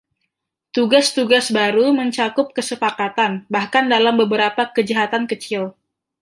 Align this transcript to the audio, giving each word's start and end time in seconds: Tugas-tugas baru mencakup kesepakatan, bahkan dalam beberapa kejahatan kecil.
Tugas-tugas 0.75 1.47
baru 1.59 1.85
mencakup 1.99 2.47
kesepakatan, 2.57 3.31
bahkan 3.53 3.85
dalam 3.93 4.15
beberapa 4.21 4.63
kejahatan 4.75 5.23
kecil. 5.31 5.63